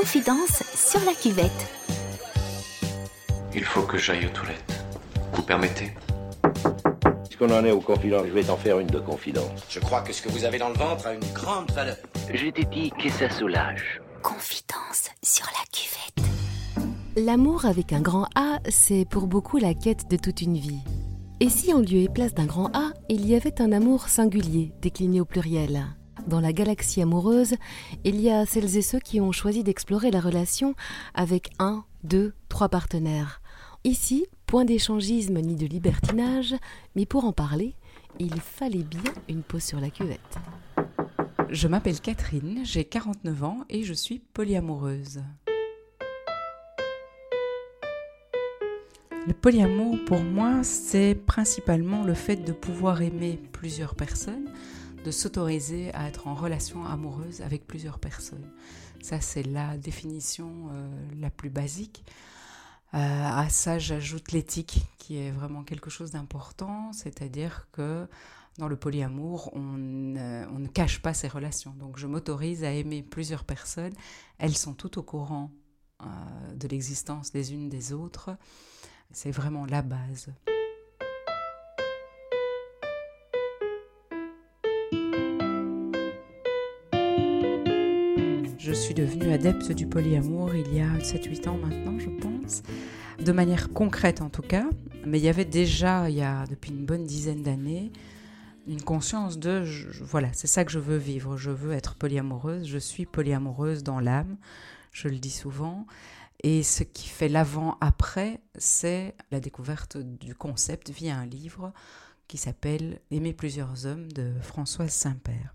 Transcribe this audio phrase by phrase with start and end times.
[0.00, 1.50] Confidence sur la cuvette.
[3.52, 4.84] Il faut que j'aille aux toilettes.
[5.32, 5.92] Vous permettez?
[7.24, 9.50] Puisqu'on en est aux confidences, je vais t'en faire une de confidence.
[9.68, 11.96] Je crois que ce que vous avez dans le ventre a une grande valeur.
[12.32, 14.00] Je t'ai dit que ça soulage.
[14.22, 16.30] Confidence sur la cuvette.
[17.16, 20.78] L'amour avec un grand A, c'est pour beaucoup la quête de toute une vie.
[21.40, 24.70] Et si en lieu et place d'un grand A, il y avait un amour singulier,
[24.80, 25.97] décliné au pluriel?
[26.28, 27.54] Dans la galaxie amoureuse,
[28.04, 30.74] il y a celles et ceux qui ont choisi d'explorer la relation
[31.14, 33.40] avec un, deux, trois partenaires.
[33.84, 36.54] Ici, point d'échangisme ni de libertinage,
[36.94, 37.76] mais pour en parler,
[38.18, 40.36] il fallait bien une pause sur la cuvette.
[41.48, 45.22] Je m'appelle Catherine, j'ai 49 ans et je suis polyamoureuse.
[49.26, 54.50] Le polyamour, pour moi, c'est principalement le fait de pouvoir aimer plusieurs personnes,
[55.04, 58.50] de s'autoriser à être en relation amoureuse avec plusieurs personnes.
[59.02, 60.88] Ça, c'est la définition euh,
[61.20, 62.04] la plus basique.
[62.94, 68.08] Euh, à ça, j'ajoute l'éthique, qui est vraiment quelque chose d'important, c'est-à-dire que
[68.58, 71.74] dans le polyamour, on, ne cache pas ses relations.
[71.78, 73.92] Donc, je m'autorise à aimer plusieurs personnes.
[74.38, 75.52] Elles sont toutes au courant
[76.02, 76.06] euh,
[76.54, 78.36] de l'existence des unes des autres.
[79.12, 80.32] C'est vraiment la base.
[88.88, 92.62] Suis devenue adepte du polyamour il y a 7-8 ans maintenant, je pense,
[93.22, 94.66] de manière concrète en tout cas,
[95.04, 97.92] mais il y avait déjà, il y a depuis une bonne dizaine d'années,
[98.66, 99.62] une conscience de,
[100.00, 104.00] voilà, c'est ça que je veux vivre, je veux être polyamoureuse, je suis polyamoureuse dans
[104.00, 104.38] l'âme,
[104.90, 105.86] je le dis souvent,
[106.42, 111.74] et ce qui fait l'avant-après, c'est la découverte du concept via un livre
[112.26, 115.54] qui s'appelle Aimer plusieurs hommes de Françoise Saint-Père.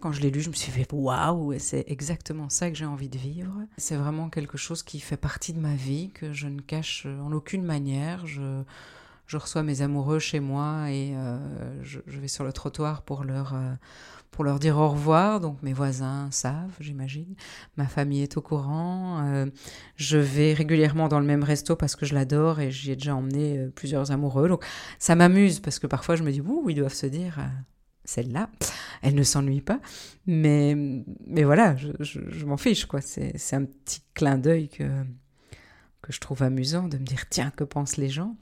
[0.00, 3.10] Quand je l'ai lu, je me suis fait waouh, c'est exactement ça que j'ai envie
[3.10, 3.52] de vivre.
[3.76, 7.32] C'est vraiment quelque chose qui fait partie de ma vie, que je ne cache en
[7.32, 8.26] aucune manière.
[8.26, 8.62] Je,
[9.34, 11.38] reçois mes amoureux chez moi et euh,
[11.82, 13.74] je, vais sur le trottoir pour leur, euh,
[14.30, 15.38] pour leur dire au revoir.
[15.38, 17.34] Donc mes voisins savent, j'imagine.
[17.76, 19.22] Ma famille est au courant.
[19.26, 19.46] Euh,
[19.96, 23.14] je vais régulièrement dans le même resto parce que je l'adore et j'y ai déjà
[23.14, 24.48] emmené plusieurs amoureux.
[24.48, 24.64] Donc
[24.98, 27.38] ça m'amuse parce que parfois je me dis, ouh, ils doivent se dire,
[28.10, 28.50] celle-là,
[29.02, 29.80] elle ne s'ennuie pas.
[30.26, 30.74] Mais,
[31.26, 33.00] mais voilà, je, je m'en fiche, quoi.
[33.00, 34.84] C'est un petit clin d'œil que,
[36.02, 38.36] que je trouve amusant de me dire, tiens, que pensent les gens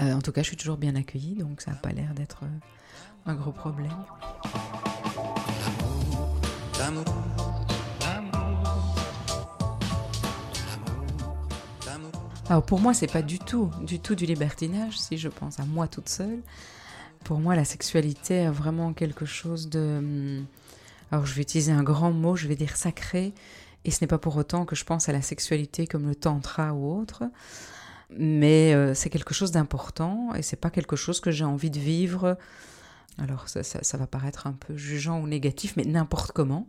[0.00, 2.44] euh, en tout cas, je suis toujours bien accueillie, donc ça n'a pas l'air d'être
[2.44, 3.92] euh, un gros problème.
[12.48, 15.66] Alors pour moi, c'est pas du tout, du tout du libertinage, si je pense à
[15.66, 16.42] moi toute seule.
[17.24, 19.98] Pour moi, la sexualité est vraiment quelque chose de...
[19.98, 20.46] Hum,
[21.10, 23.34] alors je vais utiliser un grand mot, je vais dire sacré,
[23.84, 26.72] et ce n'est pas pour autant que je pense à la sexualité comme le tantra
[26.72, 27.24] ou autre
[28.16, 31.78] mais euh, c'est quelque chose d'important et c'est pas quelque chose que j'ai envie de
[31.78, 32.36] vivre.
[33.18, 36.66] Alors ça, ça, va paraître un peu jugeant ou négatif, mais n'importe comment.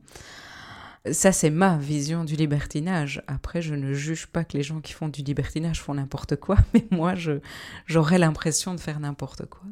[1.12, 3.24] Ça, c'est ma vision du libertinage.
[3.28, 6.58] Après, je ne juge pas que les gens qui font du libertinage font n'importe quoi,
[6.74, 7.13] mais moi,
[7.88, 9.63] j'aurais l'impression de faire n'importe quoi.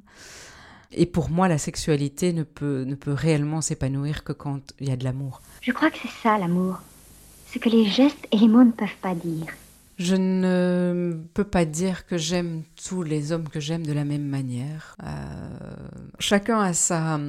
[0.93, 4.91] Et pour moi, la sexualité ne peut, ne peut réellement s'épanouir que quand il y
[4.91, 5.41] a de l'amour.
[5.61, 6.81] Je crois que c'est ça, l'amour.
[7.53, 9.47] Ce que les gestes et les mots ne peuvent pas dire.
[9.97, 14.25] Je ne peux pas dire que j'aime tous les hommes que j'aime de la même
[14.25, 14.95] manière.
[15.03, 15.75] Euh,
[16.17, 17.19] chacun a sa,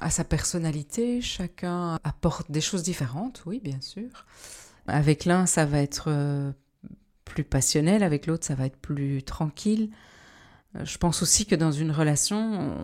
[0.00, 4.24] a sa personnalité, chacun apporte des choses différentes, oui, bien sûr.
[4.86, 6.52] Avec l'un, ça va être euh,
[7.26, 9.90] plus passionnel, avec l'autre, ça va être plus tranquille.
[10.76, 12.76] Euh, je pense aussi que dans une relation,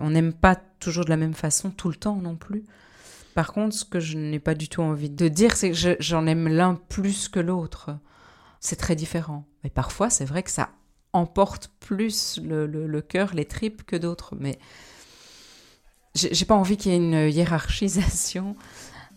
[0.00, 2.64] on n'aime pas toujours de la même façon tout le temps non plus.
[3.34, 6.26] Par contre, ce que je n'ai pas du tout envie de dire, c'est que j'en
[6.26, 7.90] aime l'un plus que l'autre
[8.64, 9.44] c'est très différent.
[9.62, 10.70] Mais parfois, c'est vrai que ça
[11.12, 14.34] emporte plus le, le, cœur, les tripes que d'autres.
[14.36, 14.58] Mais
[16.14, 18.56] j'ai pas envie qu'il y ait une hiérarchisation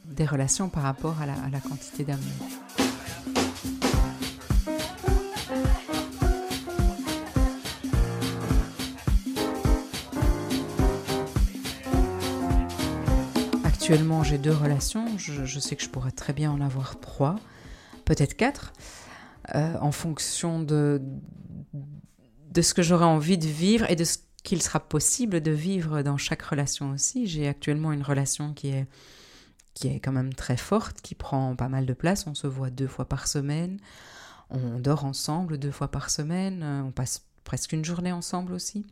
[0.06, 2.87] des relations par rapport à la, à la quantité d'amour.
[13.90, 15.18] Actuellement, j'ai deux relations.
[15.18, 17.38] Je, sais que je pourrais très bien en avoir trois,
[18.04, 18.74] peut-être quatre.
[19.56, 21.02] Euh, en fonction de,
[22.52, 26.02] de ce que j'aurais envie de vivre et de ce qu'il sera possible de vivre
[26.02, 27.28] dans chaque relation aussi.
[27.28, 28.88] J'ai actuellement une relation qui est,
[29.74, 32.28] qui est quand même très forte, qui prend pas mal de place.
[32.28, 33.80] On se voit deux fois par semaine,
[34.50, 38.86] on dort ensemble deux fois par semaine, on passe presque une journée ensemble aussi.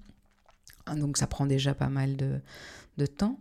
[0.95, 2.39] Donc ça prend déjà pas mal de,
[2.97, 3.37] de temps.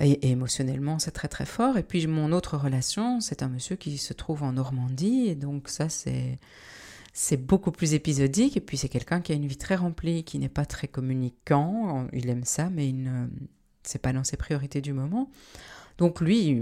[0.00, 1.78] Et, émotionnellement, c'est très très fort.
[1.78, 5.36] Et puis mon autre relation, c'est un monsieur qui se trouve en Normandie.
[5.36, 6.38] Donc ça, c'est
[7.12, 8.56] c'est beaucoup plus épisodique.
[8.56, 12.08] Et puis c'est quelqu'un qui a une vie très remplie, qui n'est pas très communicant.
[12.12, 13.28] Il aime ça, mais il ne,
[13.84, 15.30] c'est pas dans ses priorités du moment.
[15.98, 16.60] Donc lui,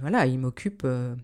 [0.00, 1.14] voilà, il m'occupe euh,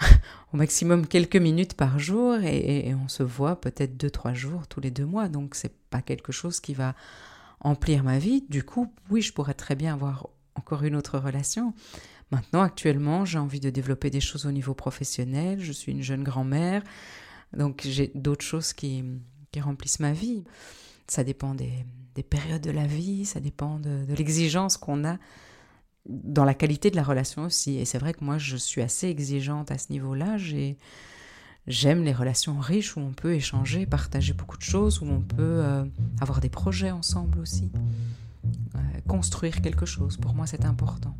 [0.54, 4.66] au maximum quelques minutes par jour et, et on se voit peut-être deux trois jours
[4.66, 5.28] tous les deux mois.
[5.28, 6.94] Donc c'est pas quelque chose qui va
[7.60, 8.46] emplir ma vie.
[8.48, 10.30] Du coup, oui, je pourrais très bien avoir
[10.60, 11.72] encore une autre relation.
[12.30, 15.58] Maintenant, actuellement, j'ai envie de développer des choses au niveau professionnel.
[15.60, 16.82] Je suis une jeune grand-mère,
[17.56, 19.02] donc j'ai d'autres choses qui,
[19.52, 20.44] qui, remplissent ma vie.
[21.08, 21.72] Ça dépend des,
[22.14, 25.16] des, périodes de la vie, ça dépend de, l'exigence qu'on a
[26.06, 27.78] dans la qualité de la relation aussi.
[27.78, 30.36] Et c'est vrai que moi, je suis assez exigeante à ce niveau-là.
[30.36, 30.76] J'ai
[31.66, 35.36] J'aime les relations riches où on peut échanger, partager beaucoup de choses, où on peut
[35.38, 35.84] euh,
[36.20, 37.70] avoir des projets ensemble aussi,
[39.10, 40.16] construire quelque chose.
[40.16, 41.16] Pour moi, c'est important.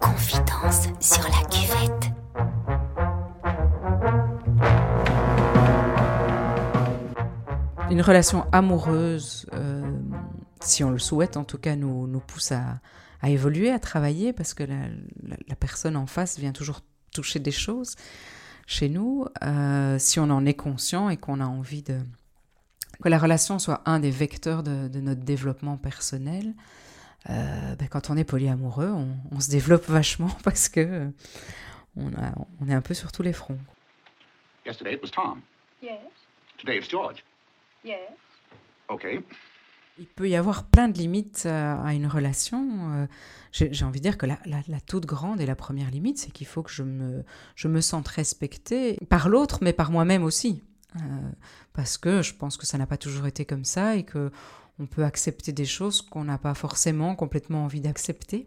[0.00, 2.10] Confidence sur la cuvette.
[7.88, 9.96] Une relation amoureuse, euh,
[10.60, 12.80] si on le souhaite en tout cas, nous, nous pousse à,
[13.22, 14.88] à évoluer, à travailler, parce que la,
[15.22, 16.80] la, la, personne en face vient toujours
[17.14, 17.94] toucher des choses
[18.66, 19.24] chez nous.
[19.44, 22.00] Euh, si on en est conscient et qu'on a envie de
[23.02, 26.54] que la relation soit un des vecteurs de, de notre développement personnel,
[27.28, 31.10] euh, ben quand on est polyamoureux, on, on, se développe vachement parce que euh,
[31.96, 33.58] on, a, on est un peu sur tous les fronts.
[34.64, 35.40] Yesterday it was Tom.
[35.82, 35.98] Yes.
[36.58, 37.24] Today it's George.
[37.84, 38.10] Yes.
[38.88, 39.22] Okay.
[39.98, 42.92] Il peut y avoir plein de limites à une relation.
[42.92, 43.06] Euh,
[43.52, 46.30] j'ai envie de dire que la, la, la, toute grande et la première limite, c'est
[46.30, 50.62] qu'il faut que je me, je me sente respectée par l'autre, mais par moi-même aussi.
[51.02, 51.30] Euh,
[51.72, 54.30] parce que je pense que ça n'a pas toujours été comme ça et que
[54.78, 58.46] on peut accepter des choses qu'on n'a pas forcément complètement envie d'accepter.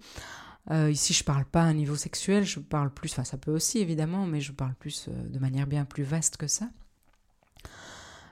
[0.69, 3.51] Euh, ici, je parle pas à un niveau sexuel, je parle plus, enfin ça peut
[3.51, 6.69] aussi évidemment, mais je parle plus euh, de manière bien plus vaste que ça.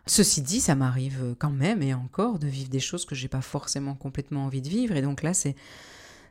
[0.05, 3.41] Ceci dit, ça m'arrive quand même et encore de vivre des choses que j'ai pas
[3.41, 4.95] forcément complètement envie de vivre.
[4.95, 5.55] Et donc là, c'est.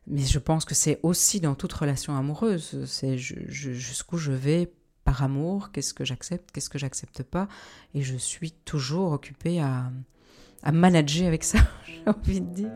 [0.07, 2.85] Mais je pense que c'est aussi dans toute relation amoureuse.
[2.87, 4.73] C'est jusqu'où je vais
[5.07, 7.49] par amour, qu'est-ce que j'accepte, qu'est-ce que j'accepte pas.
[7.95, 9.91] Et je suis toujours occupée à,
[10.63, 12.73] à manager avec ça, j'ai envie de dire.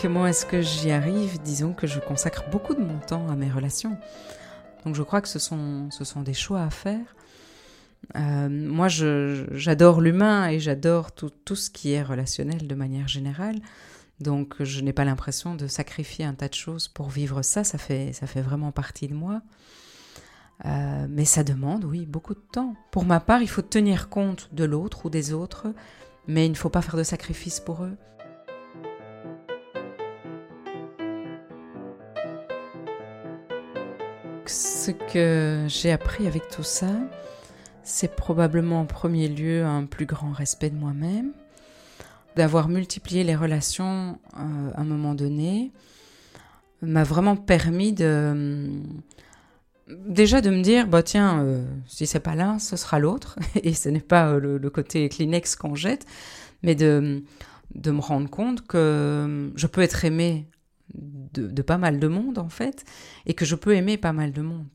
[0.00, 1.40] Comment est-ce que j'y arrive?
[1.42, 3.96] Disons que je consacre beaucoup de mon temps à mes relations.
[4.84, 5.88] Donc je crois que ce sont,
[6.24, 7.14] des choix à faire.
[8.16, 13.60] Euh, moi, j'adore l'humain et j'adore tout, ce qui est relationnel de manière générale.
[14.22, 17.64] Donc je n'ai pas l'impression de sacrifier un tas de choses pour vivre ça.
[17.64, 19.42] Ça fait, ça fait vraiment partie de moi.
[20.64, 22.76] Euh, mais ça demande, oui, beaucoup de temps.
[22.90, 25.66] Pour ma part, il faut tenir compte de l'autre ou des autres,
[26.28, 27.96] mais il ne faut pas faire de sacrifices pour eux.
[34.46, 36.90] Ce que j'ai appris avec tout ça,
[37.82, 41.32] c'est probablement en premier lieu un plus grand respect de moi-même,
[42.36, 45.72] d'avoir multiplié les relations euh, à un moment donné,
[46.82, 48.68] m'a vraiment permis de
[49.88, 53.38] déjà de me dire bah tiens euh, si c'est pas l'un ce sera l'autre.
[53.62, 56.06] Et ce n'est pas euh, le, côté Kleenex qu'on jette
[56.62, 57.22] mais de
[57.74, 60.46] de me rendre compte que je peux être aimée
[60.92, 62.84] de, de, pas mal de monde en fait
[63.24, 64.68] et que je peux aimer pas mal de monde.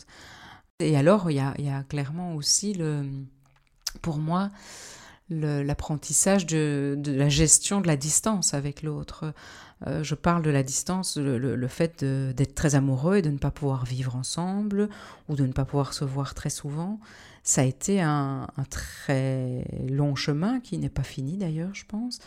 [0.79, 3.03] Et alors il y a, y a clairement aussi le
[4.01, 4.51] pour moi
[5.29, 9.33] l'apprentissage de, la gestion de la distance avec l'autre
[9.85, 13.51] euh, je parle de la distance, le, fait d'être très amoureux et de ne pas
[13.51, 14.89] pouvoir vivre ensemble
[15.29, 16.99] ou de ne pas pouvoir se voir très souvent.
[17.43, 22.19] Ça a été un, un très long chemin qui n'est pas fini d'ailleurs, je pense.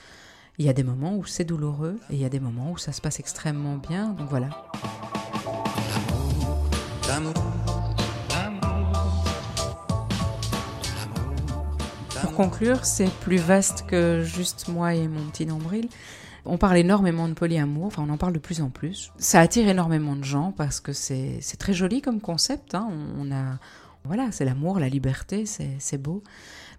[0.59, 2.79] Il y a des moments où c'est douloureux et il y a des moments où
[2.79, 4.11] ça se passe extrêmement bien.
[4.11, 4.51] Donc voilà.
[12.31, 15.89] Pour conclure, c'est plus vaste que juste moi et mon petit nombril.
[16.45, 19.11] On parle énormément de polyamour, enfin on en parle de plus en plus.
[19.19, 22.77] Ça attire énormément de gens parce que c'est très joli comme concept.
[22.77, 22.89] Hein.
[23.19, 23.59] On, a,
[24.05, 26.23] voilà, c'est l'amour, la liberté, c'est beau.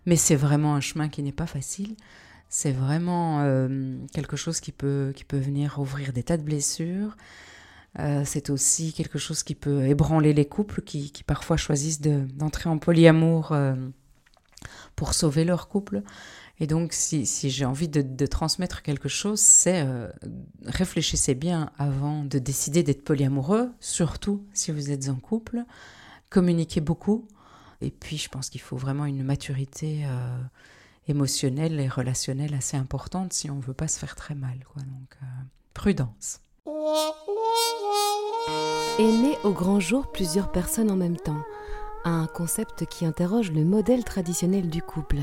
[0.05, 1.97] Mais c'est vraiment un chemin qui n'est pas facile.
[2.47, 7.17] C'est vraiment euh, quelque chose qui peut, qui peut venir ouvrir des tas de blessures.
[7.99, 12.73] Euh, c'est aussi quelque chose qui peut ébranler les couples qui, parfois choisissent d'entrer de,
[12.73, 13.75] en polyamour euh,
[14.95, 16.03] pour sauver leur couple.
[16.59, 20.07] Et donc, si, si j'ai envie de, transmettre quelque chose, c'est euh,
[20.65, 25.63] réfléchissez bien avant de décider d'être polyamoureux, surtout si vous êtes en couple.
[26.29, 27.27] Communiquez beaucoup,
[27.81, 30.37] Et puis, je pense qu'il faut vraiment une maturité euh,
[31.07, 34.59] émotionnelle et relationnelle assez importante si on ne veut pas se faire très mal.
[34.75, 35.25] Donc, euh,
[35.73, 36.41] prudence.
[38.99, 41.41] Aimer au grand jour plusieurs personnes en même temps.
[42.03, 45.19] Un concept qui interroge le modèle traditionnel du couple.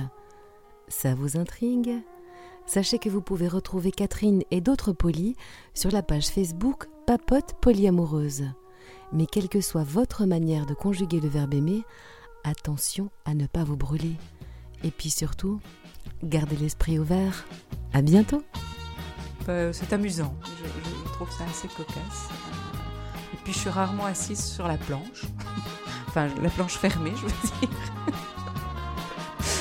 [0.88, 1.92] Ça vous intrigue?
[2.66, 5.34] Sachez que vous pouvez retrouver Catherine et d'autres polis
[5.74, 8.44] sur la page Facebook Papote polyamoureuse.
[9.12, 11.82] Mais quelle que soit votre manière de conjuguer le verbe aimer,
[12.44, 14.16] attention à ne pas vous brûler.
[14.84, 15.60] Et puis surtout,
[16.22, 17.44] gardez l'esprit ouvert.
[17.92, 18.42] À bientôt
[19.48, 20.34] Euh, c'est amusant.
[20.44, 20.68] Je,
[21.08, 22.28] je trouve ça assez cocasse.
[22.30, 25.24] Euh, Et puis je suis rarement assise sur la planche.
[26.08, 27.68] Enfin, la planche fermée, je veux dire.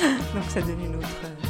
[0.33, 1.07] Donc ça donne une autre.
[1.25, 1.46] euh,